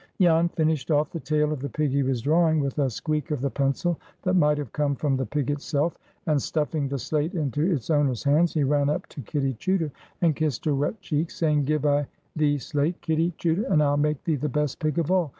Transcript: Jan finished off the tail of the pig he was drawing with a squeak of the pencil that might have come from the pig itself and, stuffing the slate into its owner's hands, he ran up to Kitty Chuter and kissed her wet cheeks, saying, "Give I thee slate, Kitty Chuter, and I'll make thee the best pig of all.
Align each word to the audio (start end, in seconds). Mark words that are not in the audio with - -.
Jan 0.19 0.49
finished 0.49 0.89
off 0.89 1.11
the 1.11 1.19
tail 1.19 1.51
of 1.53 1.59
the 1.59 1.69
pig 1.69 1.91
he 1.91 2.01
was 2.01 2.23
drawing 2.23 2.59
with 2.59 2.79
a 2.79 2.89
squeak 2.89 3.29
of 3.29 3.39
the 3.39 3.51
pencil 3.51 3.99
that 4.23 4.33
might 4.33 4.57
have 4.57 4.73
come 4.73 4.95
from 4.95 5.15
the 5.15 5.27
pig 5.27 5.51
itself 5.51 5.95
and, 6.25 6.41
stuffing 6.41 6.87
the 6.87 6.97
slate 6.97 7.35
into 7.35 7.61
its 7.71 7.91
owner's 7.91 8.23
hands, 8.23 8.51
he 8.55 8.63
ran 8.63 8.89
up 8.89 9.05
to 9.09 9.21
Kitty 9.21 9.53
Chuter 9.59 9.91
and 10.23 10.35
kissed 10.35 10.65
her 10.65 10.73
wet 10.73 10.99
cheeks, 11.01 11.35
saying, 11.35 11.65
"Give 11.65 11.85
I 11.85 12.07
thee 12.35 12.57
slate, 12.57 12.99
Kitty 13.01 13.35
Chuter, 13.37 13.67
and 13.71 13.83
I'll 13.83 13.95
make 13.95 14.23
thee 14.23 14.37
the 14.37 14.49
best 14.49 14.79
pig 14.79 14.97
of 14.97 15.11
all. 15.11 15.29